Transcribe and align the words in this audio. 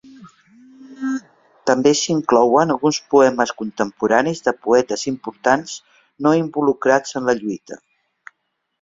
També 1.71 1.91
s'inclouen 1.99 2.75
alguns 2.77 2.99
poemes 3.15 3.53
contemporanis 3.61 4.43
de 4.49 4.57
poetes 4.67 5.07
importants 5.15 5.79
no 6.29 6.37
involucrats 6.43 7.19
en 7.23 7.33
la 7.33 7.41
lluita. 7.45 7.83